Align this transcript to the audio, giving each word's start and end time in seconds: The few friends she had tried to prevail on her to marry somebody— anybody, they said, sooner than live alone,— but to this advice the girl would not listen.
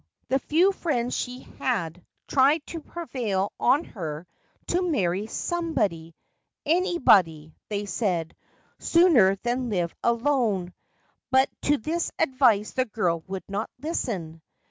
The 0.29 0.39
few 0.39 0.71
friends 0.71 1.15
she 1.15 1.41
had 1.59 2.03
tried 2.27 2.65
to 2.69 2.79
prevail 2.79 3.53
on 3.59 3.83
her 3.83 4.25
to 4.69 4.81
marry 4.81 5.27
somebody— 5.27 6.15
anybody, 6.65 7.53
they 7.69 7.85
said, 7.85 8.35
sooner 8.79 9.35
than 9.43 9.69
live 9.69 9.93
alone,— 10.03 10.73
but 11.31 11.51
to 11.65 11.77
this 11.77 12.11
advice 12.17 12.71
the 12.71 12.85
girl 12.85 13.23
would 13.27 13.43
not 13.47 13.69
listen. 13.79 14.41